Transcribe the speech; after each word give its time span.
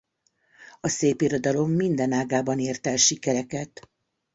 A 0.81 0.87
szépirodalom 0.87 1.71
minden 1.71 2.11
ágában 2.11 2.59
ért 2.59 2.87
el 2.87 2.97
sikereket. 2.97 3.89